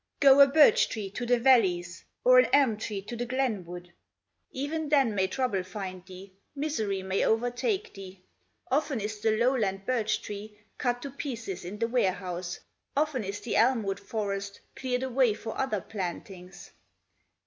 Go 0.19 0.39
a 0.39 0.47
birch 0.47 0.89
tree 0.89 1.11
to 1.11 1.27
the 1.27 1.37
valleys, 1.37 2.05
Or 2.23 2.39
an 2.39 2.47
elm 2.53 2.77
tree 2.77 3.03
to 3.03 3.15
the 3.15 3.27
glenwood? 3.27 3.93
Even 4.49 4.89
then 4.89 5.13
may 5.13 5.27
trouble 5.27 5.61
find 5.61 6.03
thee, 6.07 6.33
Misery 6.55 7.03
may 7.03 7.23
overtake 7.23 7.93
thee; 7.93 8.23
Often 8.71 8.99
is 9.01 9.19
the 9.19 9.37
lowland 9.37 9.85
birch 9.85 10.23
tree 10.23 10.57
Cut 10.79 11.03
to 11.03 11.11
pieces 11.11 11.63
in 11.63 11.77
the 11.77 11.87
ware 11.87 12.13
house; 12.13 12.61
Often 12.97 13.25
is 13.25 13.41
the 13.41 13.55
elm 13.55 13.83
wood 13.83 13.99
forest 13.99 14.59
Cleared 14.75 15.03
away 15.03 15.35
for 15.35 15.55
other 15.55 15.81
plantings. 15.81 16.71